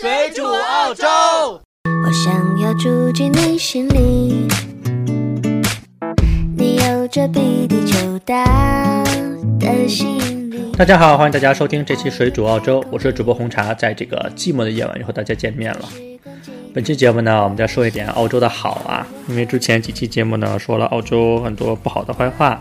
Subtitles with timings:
[0.00, 1.04] 水煮澳洲。
[1.84, 4.48] 我想要住进你心里，
[6.56, 9.04] 你有着比地球大
[9.58, 10.72] 的吸引力。
[10.72, 15.86] 大家好，欢迎大家收听这期《水煮澳洲》，我是主播红茶，在这个寂寞的夜晚又和大家见面了。
[16.72, 22.58] 本期节目呢，我们再说一点澳洲的好啊，因为之前几期节目呢说了澳洲很多不好的坏话，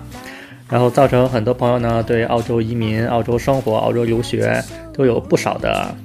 [0.68, 4.62] 然后造成很多朋友呢对澳洲移民、澳洲生活、澳洲留学
[4.94, 5.96] 都有不少的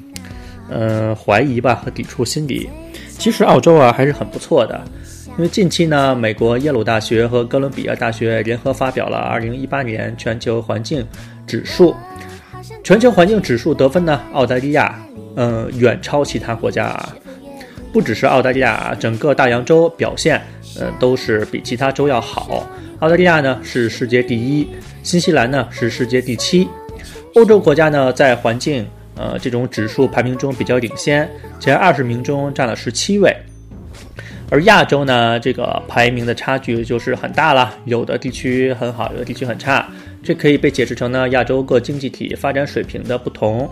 [0.69, 2.69] 呃怀疑吧和抵触心理。
[3.19, 4.83] 其实澳洲啊还是很不错的，
[5.37, 11.07] 因为近期呢，美国耶鲁大学和哥伦比亚大学联合发表了2018年全球环境
[11.47, 11.95] 指数，
[12.83, 14.99] 全球环境指数得分呢，澳大利亚
[15.37, 17.15] 嗯远超其他国家啊。
[17.93, 20.43] 不只是澳大利亚，整个大洋洲表现，
[20.81, 22.69] 呃，都是比其他州要好。
[22.99, 24.67] 澳大利亚呢是世界第一，
[25.05, 26.69] 新西兰呢是世界第七。
[27.37, 28.85] 欧洲国家呢在环境，
[29.17, 31.29] 呃，这种指数排名中比较领先，
[31.61, 33.35] 前二十名中占了十七位。
[34.51, 39.89] 而亚洲呢，这个排名的差距就是很大了，有的地区很好，有的地区很差。
[40.23, 43.69] 这可以被解释成呢亚洲各经济体发展水平的不同。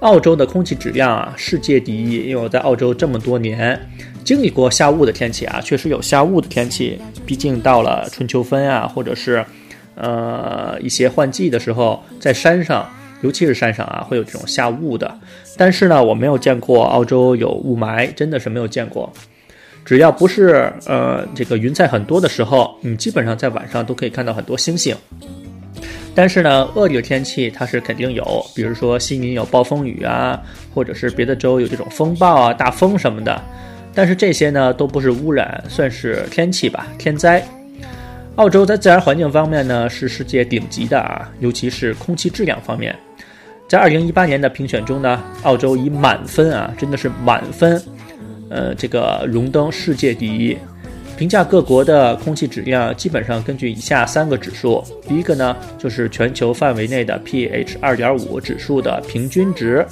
[0.00, 2.28] 澳洲的空气质量啊，世界第一。
[2.28, 3.80] 因为我在澳洲这么多年，
[4.22, 7.00] 经历过下雾的天气啊，确实有下雾的天气。
[7.24, 9.44] 毕竟到了春秋分啊，或者是
[9.94, 12.86] 呃一些换季的时候，在山上，
[13.24, 15.18] 尤其是山上啊，会有这种下雾的。
[15.56, 19.10] 但是呢，我没有见过澳洲有雾霾，真的是没有见过。
[19.82, 24.94] 只要不是呃这个云彩很多的时候，你基本上在晚上都可以看到很多星星。
[26.14, 30.38] 但是呢，恶劣天气它是肯定有，比如说悉尼有暴风雨啊，
[30.74, 33.42] 或者是别的州有这种风暴啊、大风什么的。
[33.94, 37.42] 但是这些呢都不是污染，算是天气吧，天灾。
[38.36, 42.94] 澳洲在自然环境方面呢是世界顶级的啊，尤其是空气质量方面。
[43.74, 47.82] 在2018年的评选中呢，澳洲以满分啊，真的是满分，
[48.48, 50.56] 呃，这个荣登世界第一。
[51.16, 54.80] 评价各国的空气质量，基本上根据以下三个指数。
[55.08, 59.84] 第一个呢，就是全球范围内的 pH 二点五指数的平均值。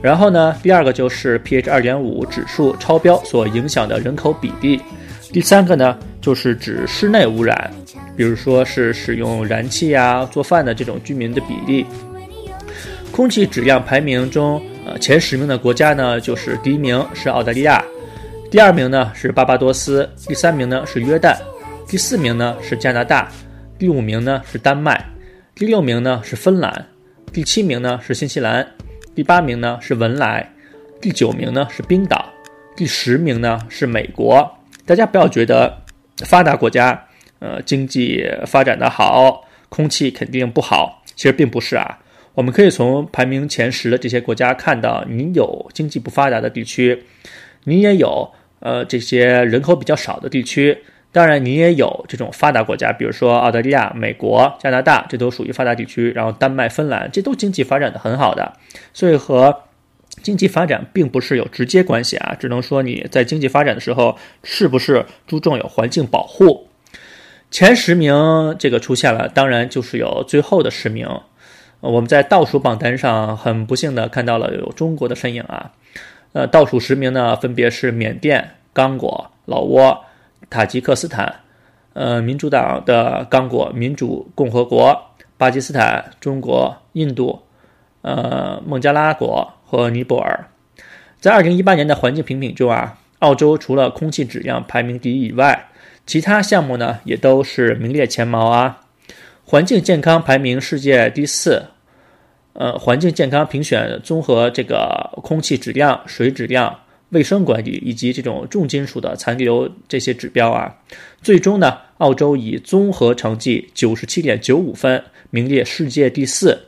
[0.00, 4.80] 然后呢，第二个就是 pH 二点五指数超标所影响的人口比例。
[5.30, 7.70] 第三个呢，就是指室内污染，
[8.16, 11.84] 比如说是使用燃气呀、做饭的这种居民的比例。
[13.12, 17.82] 空气质量排名中，呃，前十名的国家呢，就是第一名是澳大利亚。
[18.50, 21.36] 第二名呢是巴巴多斯，第三名呢是约旦，
[21.88, 23.30] 第四名呢是加拿大，
[23.78, 25.02] 第五名呢是丹麦，
[25.54, 26.86] 第六名呢是芬兰，
[27.32, 28.66] 第七名呢是新西兰，
[29.14, 30.52] 第八名呢是文莱，
[31.00, 32.24] 第九名呢是冰岛，
[32.76, 34.48] 第十名呢是美国。
[34.84, 35.76] 大家不要觉得
[36.18, 37.02] 发达国家，
[37.38, 41.98] 呃，经济发展的好，空气肯定不好，其实并不是啊。
[42.36, 47.02] 我们可以从排名前十的这些国家看到，你有经济不发达的地区。
[47.64, 48.30] 你也有
[48.60, 50.76] 呃这些人口比较少的地区，
[51.12, 56.12] 当然你也有这种发达国家，比如说澳大利亚、美国、加拿大，这都属于发达地区。
[56.14, 58.52] 然后丹麦、芬兰，这都经济发展的很好的，
[58.92, 59.62] 所以和
[60.22, 64.14] 经济发展并不是有直接关系啊，只能说你在经济发展的时候
[64.44, 66.68] 是不是注重有环境保护。
[67.50, 71.08] 前十名这个出现了，当然就是有最后的十名，
[71.88, 75.70] 我们在倒数榜单上很不幸的看到了有中国的身影啊。
[76.32, 80.04] 呃，倒数十名呢，分别是缅甸、刚果、老挝、
[80.50, 81.34] 塔吉克斯坦，
[81.94, 85.00] 呃，民主党的刚果民主共和国、
[85.38, 87.40] 巴基斯坦、中国、印度，
[88.02, 90.46] 呃，孟加拉国和尼泊尔。
[91.18, 95.68] 在二零一八年的环境评比中啊，澳洲除了空气质量排名第一以外，
[96.04, 98.82] 其他项目呢也都是名列前茅啊。
[99.46, 101.64] 环境健康排名世界第四。
[102.58, 106.74] 呃，环境健康评选综合这个空气质量、水质量、
[107.10, 110.74] 卫生管理以及这种重金属的残留这些指标啊，
[111.20, 116.58] 最终呢，澳洲以综合成绩九十七点九五分名列世界第四，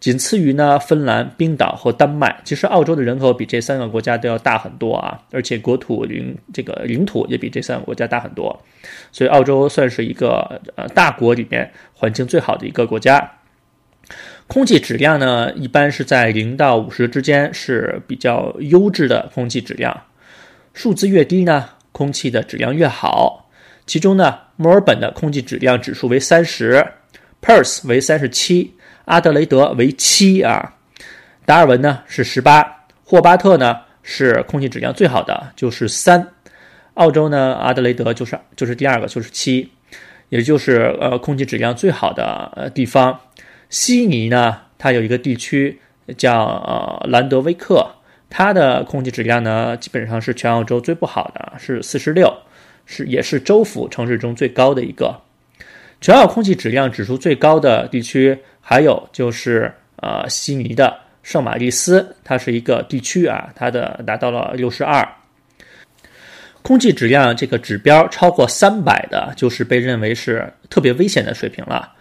[0.00, 2.40] 仅次于呢芬兰、冰岛和丹麦。
[2.42, 8.58] 其实澳洲的人口比这三个国家都要大很多啊，而且国土领这个领土也比这三个国家大很多，
[9.12, 13.30] 所以澳洲算是一个呃大国里面环境最好的一个国家。
[14.46, 20.00] 空气质量呢，一般是在零到五十之间是比较优质的空气质量，
[20.72, 23.48] 数字越低呢，空气的质量越好。
[23.86, 26.86] 其中呢，墨尔本的空气质量指数为三十
[27.42, 28.72] ，Perth 为三十七，
[29.06, 30.74] 阿德雷德为七啊，
[31.44, 32.64] 达尔文呢是十八，
[33.04, 36.26] 霍巴特呢是空气质量最好的，就是三。
[36.94, 39.70] 澳洲呢，阿德雷德就是就是第二个，就是七，
[40.28, 43.18] 也就是呃空气质量最好的呃地方。
[43.68, 45.78] 悉尼呢，它有一个地区
[46.16, 47.84] 叫呃兰德威克，
[48.30, 52.32] 它的空气质量呢，基本上是全澳洲最不好的，是四十六，
[52.84, 55.20] 是也是州府城市中最高的一个。
[56.00, 65.06] 全澳空气质量指数最高的地区，还有就是呃悉尼的圣玛丽斯，它是一个地区啊，它的达到了六十二。
[66.62, 71.92] 空气质量这个指标超过三百的，就是被认为是特别危险的水平了。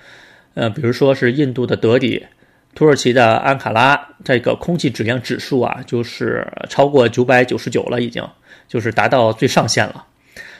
[0.55, 2.25] 呃，比如说是印度的德里。
[2.73, 8.21] 土耳其的安卡拉这个空气质量指数啊，就是超过九百九十九了，已经
[8.67, 10.05] 就是达到最上限了。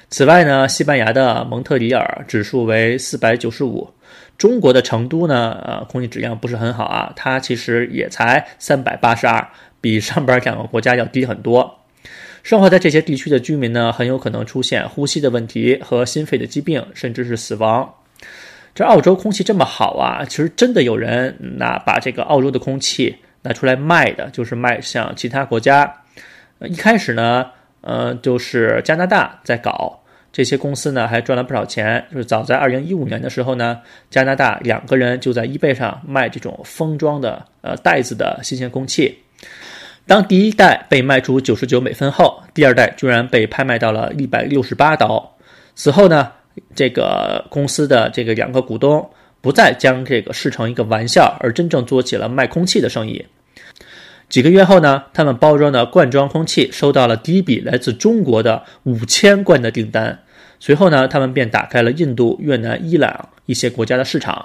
[0.10, 3.90] 此外呢，西班牙的蒙特里尔指数为四百九十五，
[4.38, 9.46] 中国的成都呢，呃，空气质量不是很好啊，它其实也才三百八十二，
[9.82, 11.80] 比上边两个国家要低很多。
[12.44, 17.94] 生活在这些地区的居民呢，很有可能出现呼吸的问题和心肺的疾病，甚至是死亡。
[18.76, 26.02] 这澳洲空气这么好啊，其实真的有人拿把这个澳洲的空气拿出来卖的，就是卖向其他国家。
[26.60, 27.46] 一开始呢，
[27.80, 29.98] 呃，就是加拿大在搞，
[30.34, 32.06] 这些公司呢还赚了不少钱。
[32.12, 33.80] 就是早在二零一五年的时候呢，
[34.10, 39.18] 加拿大两个人就在 eBay 上卖这种封装的呃袋子的新鲜空气。
[40.06, 45.34] 当第一代被卖出九十九美分后，第二代居然被拍卖到了一百六十八刀。
[45.76, 46.30] 此后呢？
[46.74, 49.10] 这个公司的这个两个股东
[49.42, 53.26] 不再将这个视成一个玩笑，而真正做起了卖空气的生意。
[54.28, 60.18] 几个月后呢，他们包装的罐装空气收到了第一笔来自中国的五千罐的订单。
[60.60, 64.44] 随后呢，他们便打开了印度、越南、伊朗一些国家的市场。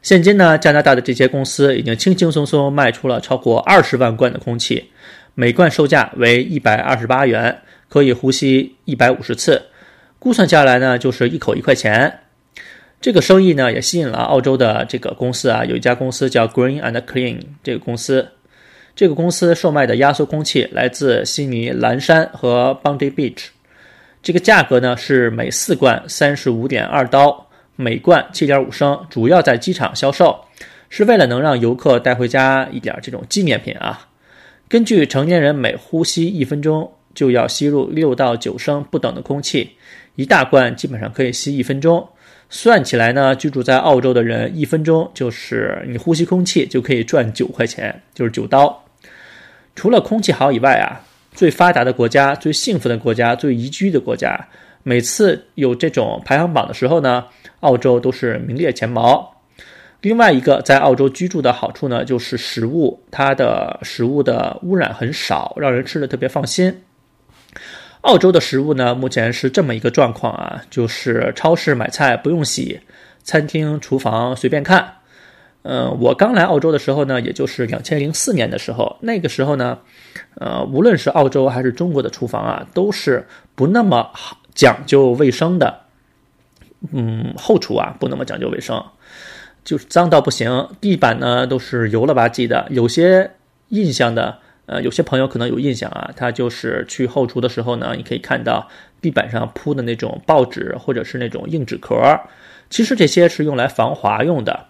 [0.00, 4.90] 现今呢，加拿大的这些公司已经轻轻松松卖出了超过二十万罐的空气，
[5.34, 9.62] 每罐售价为一百二十八元，可以呼吸一百五十次。
[10.22, 12.20] 估算下来呢，就是一口一块钱。
[13.00, 18.28] 这个生意呢，也吸引了澳洲的这个公司啊，有一家公司叫 Green and Clean 这个公司。
[18.94, 23.46] 这个公司售卖的压缩空气来自悉尼蓝山和 Bondi Beach。
[24.22, 30.38] 这个价格呢是每四罐三十五点二刀，每罐七点五升，主要在机场销售，
[30.88, 34.06] 是为了能让游客带回家一点这种纪念品啊。
[34.68, 39.72] 根据成年人每呼吸一分钟就要吸入六到九升不等的空气。
[40.14, 42.06] 一大罐基本上可以吸一分钟，
[42.50, 48.84] 算起来呢，居住在澳洲的人一分钟就是你呼吸空气就可以赚九块钱，就是九刀。
[49.74, 51.00] 除了空气好以外啊，
[51.32, 54.38] 最发达的国家、最幸福的国家、最宜居的国家，
[54.82, 57.24] 每次有这种排行榜的时候呢，
[57.60, 59.34] 澳洲都是名列前茅。
[60.02, 66.82] 另外一个在澳洲居住的好处呢，就是食物，它的食物的污染很少，让人吃的特别放心。
[68.02, 72.80] 澳洲的食物呢，目前是这么一个状况啊，就是超市买菜不用洗，
[73.22, 74.94] 餐厅厨房随便看。
[75.62, 79.78] 嗯，我刚来澳洲的时候呢，也就是两千零四年的时候，那个时候呢，
[80.34, 84.10] 呃，无论是澳洲还是中国的厨房啊，都是不那么
[84.52, 85.82] 讲究卫生的。
[86.90, 88.84] 嗯，后厨啊不那么讲究卫生，
[89.64, 93.30] 就是脏到不行，地板呢都是油了吧唧的，有些
[93.68, 94.38] 印象的。
[94.66, 98.68] 呃，有些朋友可能有印象啊，他就是去后厨的时候呢，你可以看到
[99.00, 101.98] 地板上铺的那种报纸或者是那种硬纸壳，
[102.70, 104.66] 其实这些是用来防滑用的。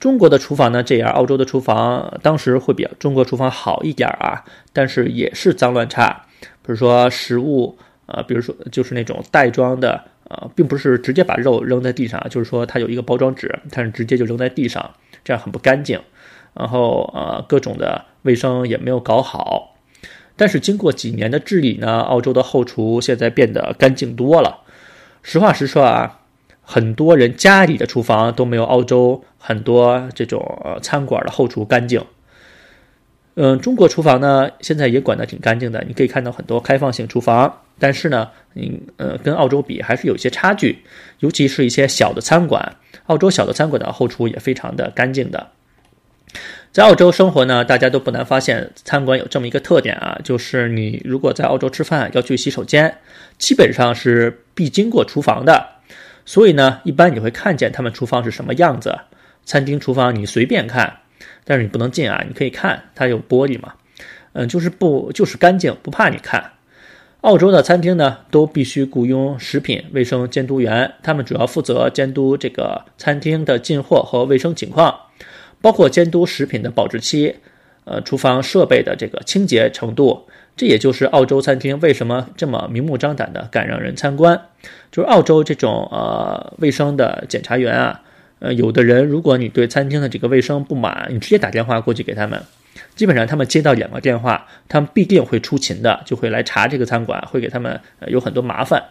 [0.00, 6.26] 中国的厨房呢这样，澳洲的厨房当时会比中国厨房好一点啊，但是也是脏乱差。
[6.40, 14.90] 比如说食物，呃，比如说就是那种袋装的，呃，并不是直接把肉扔在地上，就是说它有一个包装纸，它是直接就扔在地上，
[15.22, 16.00] 这样很不干净。
[16.54, 19.76] 然后呃，各种的卫生也没有搞好，
[20.36, 24.58] 但是经过几年的治理呢，澳洲的后厨现在变得干净多了。
[25.22, 26.20] 实话实说啊，
[26.60, 30.44] 很多人家里的厨房都没有澳洲很多这种
[30.82, 32.04] 餐馆的后厨干净。
[33.34, 40.78] 嗯，中国厨房呢现在也管得挺干净的，你可以看到很多开放性厨房，但是呢，你呃跟澳洲比还是有些差距，
[41.20, 45.48] 尤其是一些小的餐馆，澳洲小的餐馆的后厨也非常的干净的。
[46.72, 52.96] 在澳洲生活呢，大家都不难发现，餐馆有这么一个特点啊，就是你如果在澳洲吃饭要去洗手间，
[53.36, 55.66] 基本上是必经过厨房的。
[56.24, 58.98] 所以呢，一般你会看见他们厨房是什么样子。
[59.44, 61.00] 餐厅厨房你随便看，
[61.44, 63.74] 但是你不能进啊，你可以看，它有玻璃嘛。
[64.32, 66.52] 嗯，就是不就是干净，不怕你看。
[67.20, 74.98] 澳洲的餐厅呢，都必须雇佣食品卫生监督员，他们主要负责监督这个餐厅的进货和卫生情况。
[75.62, 77.34] 包括监督食品的保质期，
[77.84, 80.26] 呃，厨房设备的这个清洁程度，
[80.56, 84.38] 这也就是澳洲餐厅为什么这么明目张胆的敢让人参观。
[84.90, 88.02] 就是澳洲这种呃卫生的检查员啊，
[88.40, 92.42] 呃，有的人如果你对餐厅的这个卫生不满，你直接打电话过去给他们，
[92.94, 98.82] 基本上他们接到两个电话，他们必定会出勤的，就会来查这个餐馆，会给他们有很多麻烦。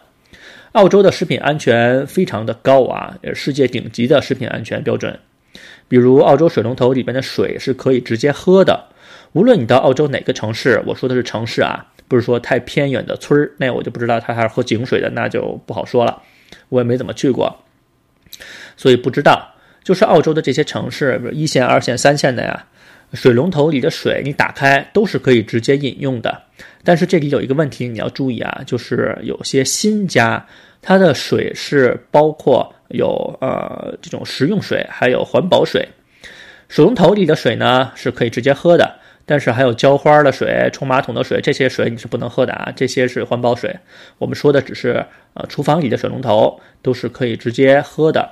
[0.72, 5.18] 澳洲的食品安全非常的高啊，世界顶级的食品安全标准。
[5.92, 8.82] 比如澳洲水龙头里边的水是可以直接喝的，
[9.32, 16.22] 无论你到澳洲哪个城市，我说的是城市啊，不是说太偏远的村儿，那我就不知道他还是喝井水的，那就不好说了，
[16.70, 17.54] 我也没怎么去过，
[18.74, 19.50] 所以不知道。
[19.84, 22.64] 就是澳洲的这些城市，一线、二线、三线的呀，
[23.12, 26.42] 水龙头里的水你打开都是可以直接饮用的。
[26.84, 30.44] 但是这里有一个问题你要注意啊，就是有些新家
[30.80, 35.86] 它的水是包括有呃这种食用水，还有环保水。
[36.68, 42.72] 水龙头里的水呢是可以直接喝的，但是还有浇花的水、冲马桶的水，这些水你是不能喝的啊。
[42.74, 43.78] 这些是环保水，
[44.18, 45.04] 我们说的只是
[45.34, 48.30] 呃厨房里的水龙头都是可以直接喝的。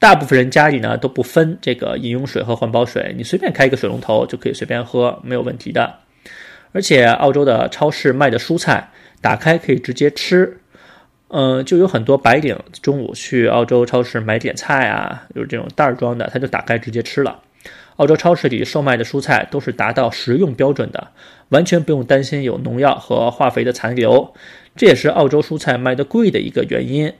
[0.00, 5.94] 大部分人家里呢都不分这个饮用水和环保水，你随便开一个水龙头就可以随便喝，没有问题的。
[6.72, 8.90] 而且澳洲的超市卖的蔬菜
[9.20, 10.58] 打开可以直接吃，
[11.28, 17.38] 嗯，就有很多白领中午去澳洲超市买点菜啊，就是这种袋装的，他就打开直接吃了。
[17.96, 21.08] 澳洲超市里售卖的蔬菜都是达到食用标准的，
[21.50, 24.32] 完全不用担心有农药和化肥的残留，
[24.74, 27.12] 这也是澳洲蔬菜卖的贵的一个原因。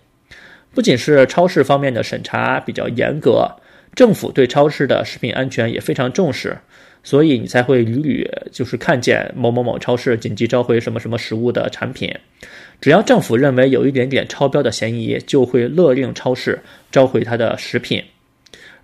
[0.72, 3.50] 不仅是超市方面的审查比较严格，
[3.94, 6.56] 政府对超市的食品安全也非常重视，
[7.02, 12.14] 所以你才会屡屡就是看见某某某超市紧急召回什么什么食物的产品，
[12.80, 16.60] 只要政府认为有一点点超标的嫌疑，就会勒令超市
[16.92, 18.04] 召回它的食品，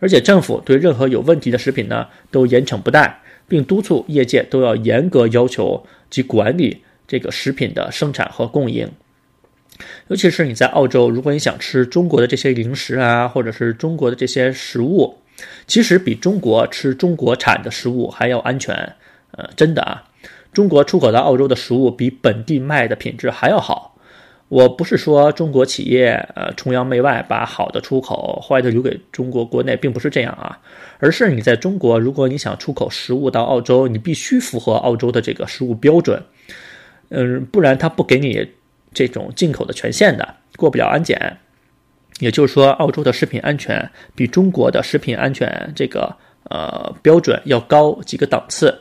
[0.00, 8.90] 而且政府对任何有问题的食品呢都严惩不贷，并督促业界都要严格要求及管理这个食品的生产和供应。
[10.09, 15.18] 尤其是你在澳洲，如果你想吃中国的这些零食啊，或者是中国的这些食物，
[15.66, 18.75] 其实比中国吃中国产的食物还要安全。
[19.33, 20.04] 呃，真的啊，
[20.52, 23.99] 中国出口到澳洲的食物比本地卖的品质还要好。
[24.49, 30.59] 我不是说中国企业呃崇洋媚外，把好的出口，坏的留给中国国内，并不是这样啊，
[31.00, 36.23] 而是你在中国，如果你想出口食物到澳洲，你必须符合澳洲的这个食物标准，
[37.11, 38.49] 嗯，不然他不给你。
[38.97, 40.26] 这种进口的权限的
[40.57, 41.37] 过不了安检，
[42.19, 48.75] 也就是说，澳洲的食品安全比中国的食品安全这个呃标准要高几个档次。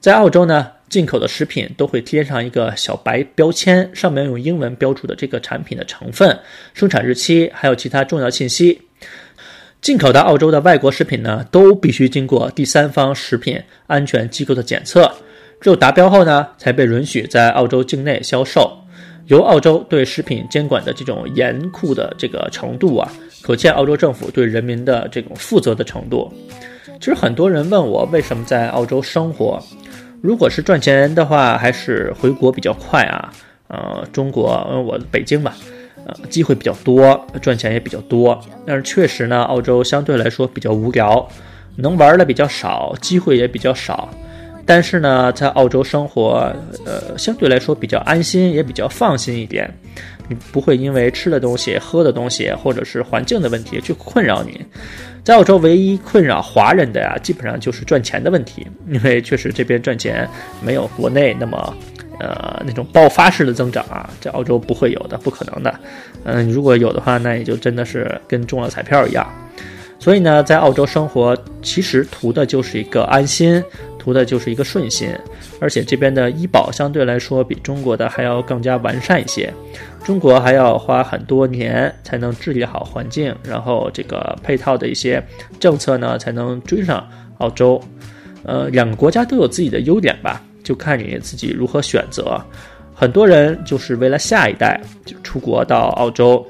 [0.00, 6.38] 在澳洲呢，进口的食品都会贴上一个小白标签，上面用英文标注的这个产品的成分、
[6.74, 8.82] 生产日期，还有其他重要信息。
[9.80, 15.10] 进口到澳洲的外国食品呢，都必须经过第三方食品安全机构的检测，
[15.58, 18.81] 只有达标后呢，才被允许在澳洲境内销售。
[19.26, 23.10] 由澳洲对食品监管的这种严酷的这个程度啊，
[23.42, 26.32] 可见澳洲政府对人民的这种负责的程度。
[26.98, 29.60] 其实很多人问我为什么在澳洲生活，
[30.20, 33.32] 如果是赚钱的话，还是回国比较快啊。
[33.68, 34.50] 呃，中国，
[34.86, 35.56] 我北京吧，
[36.04, 38.38] 呃，机会比较多，赚钱也比较多。
[38.66, 41.26] 但是确实呢，澳洲相对来说比较无聊，
[41.76, 44.10] 能玩的比较少，机会也比较少。
[44.74, 46.50] 但是呢，在澳洲生活，
[46.86, 49.70] 呃，相对来说比较安心，也比较放心一点。
[50.28, 54.64] 你不会因为吃的东西、喝的东西，或者是环境的问题去困扰你。
[55.22, 60.26] 在澳洲，唯一困扰华人的呀，基本上就是赚钱的问题，因为确实这边赚钱
[60.64, 61.76] 没有国内那么，
[62.18, 65.74] 呃，那种爆发式的增长啊，在澳洲不会有的，不可能的。
[66.24, 69.30] 嗯，如果有的话，那也就真的是跟中了彩票一样。
[69.98, 73.62] 所以呢，在澳洲生活，其实图的就是一个安心。
[74.02, 75.08] 图的就是一个顺心，
[75.60, 79.52] 而且这边的医保相对来说比中国的还要更加完善一些。
[80.02, 85.22] 中国还要花很多年才能治理好环境，然后这个配套的一些
[85.60, 87.80] 政策呢才能追上澳洲。
[88.42, 92.42] 呃，两个国家都有自己的优点吧，就看你自己如何选择。
[92.92, 96.44] 很多人就是为了下一代就出国到澳洲，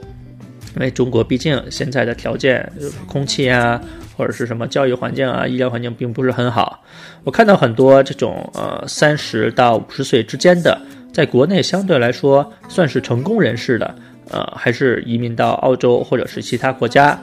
[0.75, 2.67] 因为中国毕竟现在的条件，
[3.07, 3.79] 空气啊。
[4.23, 6.81] 或者是什么教育环境啊、医疗环境并不是很好。
[7.25, 10.81] 我看到很多这种呃三十到五十岁之间的，
[11.13, 13.93] 在国内相对来说算是成功人士的，
[14.31, 17.21] 呃，还是移民到澳洲或者是其他国家。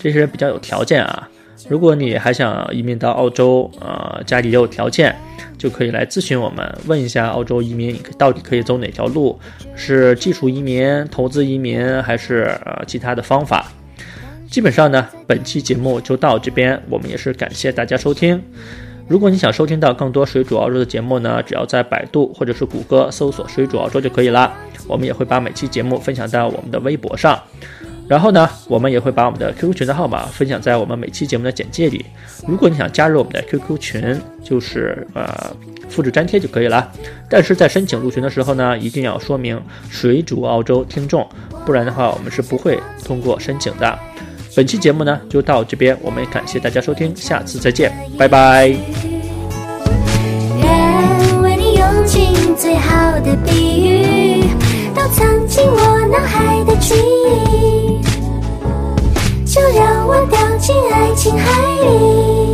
[0.00, 1.28] 这些人比较有条件啊。
[1.68, 5.16] 如果你还想移民到澳洲，呃，家里也有条件，
[5.58, 9.36] 就可以来咨询我们，问一下澳洲移民到底可以走哪条路，
[9.74, 13.72] 是技术移民、投资移民，还是呃其他的方法。
[14.50, 16.80] 基本上呢，本期节目就到这边。
[16.88, 18.42] 我们也是感谢大家收听。
[19.08, 24.52] 如果你想收听到更多水煮澳洲的节目呢，只要在百度或者是谷歌搜索“水煮澳洲”就可以了。
[24.88, 27.40] 我们也会把每期节目分享到我们的微博上。
[28.08, 32.06] 然后呢，我们也会把我们的 QQ 群的号码分享在我们每期节目的简介里。
[32.46, 35.26] 如果你想加入我们的 QQ 群，就是呃
[35.88, 36.90] 复制粘贴就可以了。
[37.28, 39.60] 但是在申请入群的时候呢，一定要说明
[39.90, 41.28] 水煮澳洲听众，
[41.64, 43.98] 不然的话我们是不会通过申请的。
[44.56, 48.68] 本期节目呢就到这边，我们感谢大家收听，下次再见，拜拜。
[48.68, 48.78] 愿
[51.42, 54.44] 为你用尽最好的比喻，
[54.94, 58.00] 都藏进我脑海的记忆。
[59.44, 62.45] 就让我掉进爱情海里。